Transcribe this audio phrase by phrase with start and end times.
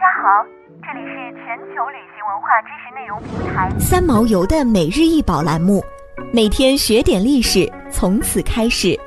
[0.00, 0.42] 家好，
[0.82, 5.84] 这里是全球旅行文化知识内容平台三毛游的每日一宝栏目，
[6.32, 8.98] 每天学点历史，从此开始。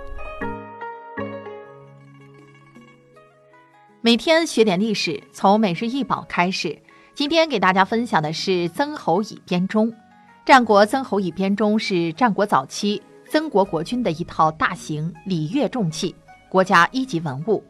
[4.02, 6.78] 每天学点历史，从每日一宝开始。
[7.16, 9.92] 今天给大家分享的是曾侯乙编钟。
[10.46, 16.16] 战国曾侯乙编钟是战国早期曾国国君的一套大型礼乐重器，
[16.50, 17.64] 国家一级文物。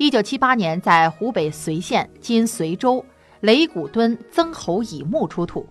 [0.00, 3.04] 一九七八年在湖北随县（今随州）
[3.40, 5.68] 雷鼓墩曾侯乙墓出土，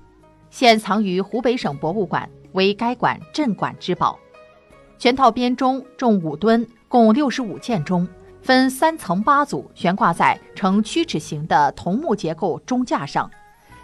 [0.51, 4.19] 现藏于湖北省博物馆，为该馆镇馆之宝。
[4.99, 8.07] 全套编钟重五吨，共六十五件钟。
[8.43, 13.27] 分三层八组悬挂在呈曲尺形的桐木结构钟架上，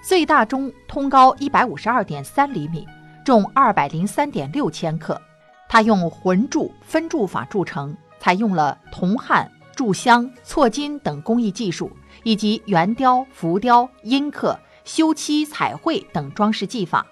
[0.04, 2.88] 最大钟通高一百五十二点三厘米，
[3.26, 5.20] 重二百零三点六千克。
[5.68, 11.92] 它用浑铸分铸法铸成，采用了铜焊、铸镶、错金等工艺技术，
[12.24, 17.06] 以及圆雕、浮雕、阴刻、修漆、彩绘等装饰技法。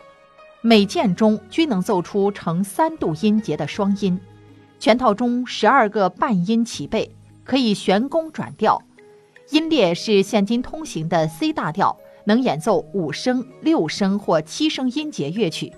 [0.62, 4.20] 每件中均能奏出呈三度音节的双音，
[4.80, 7.14] 全套中十二个半音齐备。
[7.46, 8.82] 可以旋弓转调，
[9.50, 15.74] 音列是现今通行的 C 大调，能演奏五声、六声或七声音节乐曲。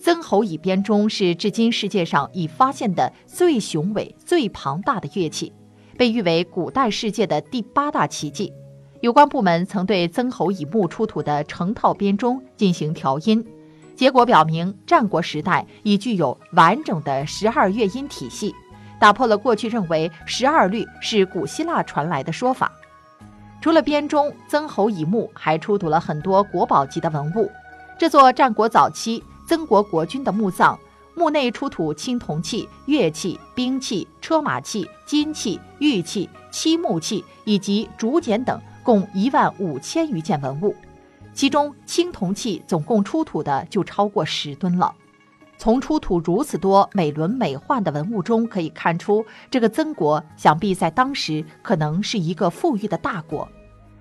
[0.00, 5.52] 曾侯乙编钟是至今世界上已发现的最雄伟、最庞大的乐器，
[6.00, 8.50] 被誉为古代世界的第八大奇迹。
[9.02, 13.46] 有关部门曾对曾侯乙墓出土的成套编钟进行调音，
[13.94, 18.54] 结果表明战国时代已具有完整的十二乐音体系。
[18.98, 22.72] 打破了过去认为十二律是古希腊传来的说法。
[23.60, 27.52] 除了编钟，曾侯乙墓还出土了很多国宝级的文物。
[27.98, 30.78] 这座战国早期曾国国君的墓葬，
[31.20, 40.74] 墓内出土青铜器、乐器、兵器、车马器、金器、玉器、漆木器以及竹简等，共一万五千余件文物。
[41.34, 44.94] 其中青铜器总共出土的就超过十吨了。
[45.58, 53.46] 从出土如此多美轮美奂的文物中可以看出，这个曾国想必在当时可能是一个富裕的大国。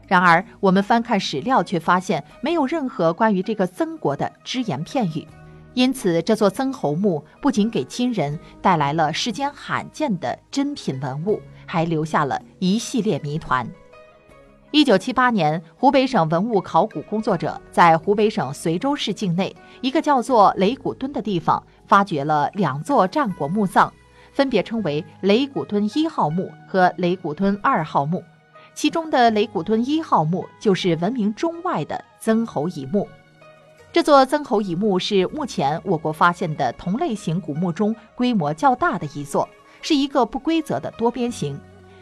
[0.08, 5.28] 然而，我们翻看史料却发现没有任何关于这个曾国的只言片语。
[5.76, 13.68] 因此，这座曾侯墓不仅给亲人带来了世间罕见的珍品文物，还留下了一系列谜团。
[14.72, 23.92] 一九七八年，湖北省文物考古工作者在湖北省随州市境内一个叫做雷鼓墩的地方，发掘了两座战国墓葬，
[24.32, 28.24] 分别称为雷鼓墩一号墓和雷鼓墩二号墓。
[28.76, 33.08] 其中的雷鼓墩一号墓就是闻名中外的曾侯乙墓。
[33.92, 39.50] 这座曾侯乙墓是目前我国发现的同类型古墓中规模较大的一座，
[39.82, 41.60] 是一个不规则的多边形，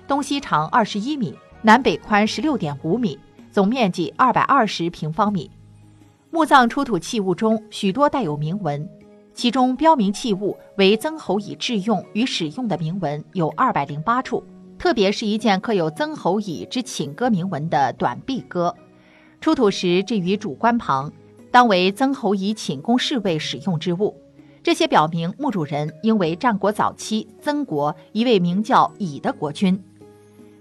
[0.07, 1.37] 东西长二十一米。
[1.63, 3.17] 南北宽十六点五米，
[3.51, 5.49] 总面积二百二十平方米。
[6.29, 8.87] 墓葬出土器物中许多带有铭文，
[9.33, 14.43] 其中标明器物为曾侯乙制用与使用的铭文有二百零八处，
[14.77, 18.73] 特别是一件刻有曾侯乙之寝歌铭文的短壁戈，
[19.41, 21.11] 出土时置于主棺旁，
[21.57, 24.15] 当为曾侯乙寝宫侍卫使用之物。
[24.61, 29.83] 这些表明墓主人应为战国早期曾国一位名叫乙的国君。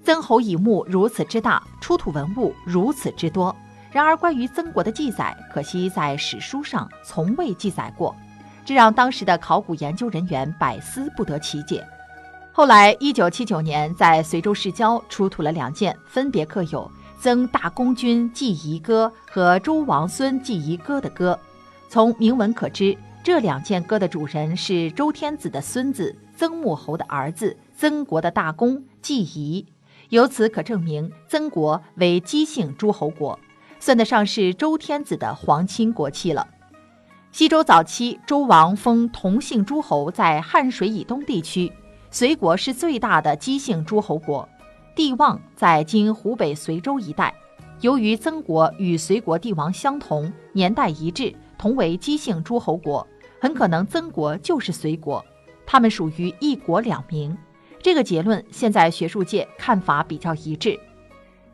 [0.03, 3.55] 曾侯乙墓如此之大，出土文物如此之多，
[3.93, 8.17] 然而关于曾国的记载，可惜在史书上从未记载过，
[8.65, 11.87] 这让当时的考古研究人员百思不得其解。
[12.55, 21.39] 后来，一九七九年，在随州市郊出土了两件，分别刻有“曾大公君祭仪歌”和“周王孙祭仪歌”的歌。
[21.89, 29.65] 从铭文可知，这两件歌的主人是周天子的孙子曾穆侯的儿子曾国的大公季仪。
[30.11, 33.39] 由此可证明，曾国为姬姓诸侯国，
[33.81, 36.47] 算得上是周天子的皇亲国戚了。
[37.33, 41.73] 西周早期，周王封同姓诸侯在汉水以东地区，
[42.11, 44.49] 随国是最大的姬姓诸侯国，
[44.97, 47.33] 帝望在今湖北随州一带。
[47.83, 53.07] 由于曾国与随国帝王相同，年代一致，同为姬姓诸侯国，
[53.39, 55.23] 很可能曾国就是随国，
[55.67, 57.37] 他们属于一国两名。
[57.83, 60.81] 这个结论现在学术界看法比较一致。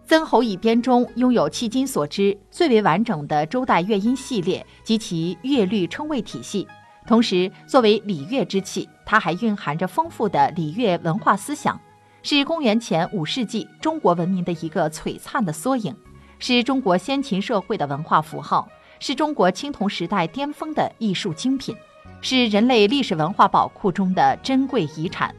[0.06, 6.68] 曾侯乙编钟拥有迄今所知最为完整的周代乐音系列及其乐律称谓体系，
[7.08, 11.80] 同时作为礼乐之器，它还蕴含着丰富的礼乐文化思想，
[12.24, 15.94] 是公元前五世纪中国文明的一个璀璨的缩影，
[16.38, 18.68] 是中国先秦社会的文化符号，
[19.00, 21.74] 是中国青铜时代巅峰的艺术精品，
[22.20, 25.34] 是人类历史文化宝库中的珍贵遗产。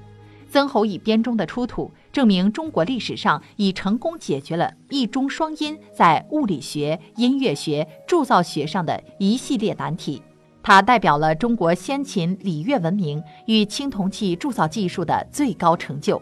[0.50, 10.21] 曾侯乙编钟的出土，证明中国历史上已成功解决了一中双音在物理学、音乐学、铸造学上的一系列难题。
[10.62, 16.21] 它代表了中国先秦礼乐文明与青铜器铸造技术的最高成就。